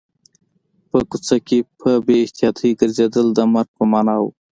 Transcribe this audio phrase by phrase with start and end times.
[0.89, 4.25] په کوڅه کې په بې احتیاطۍ ګرځېدل د مرګ په معنا و